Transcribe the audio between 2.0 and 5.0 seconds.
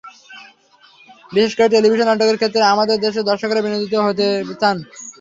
নাটকের ক্ষেত্রে আমাদের দেশের দর্শকেরা বিনোদিত হতে চান।